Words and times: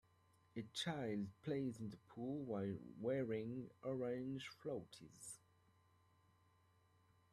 A 0.57 0.63
child 0.73 1.27
plays 1.43 1.79
in 1.79 1.93
a 1.93 1.95
pool 2.11 2.43
while 2.45 2.73
wearing 2.99 3.69
orange 3.83 4.49
floaties. 4.49 5.35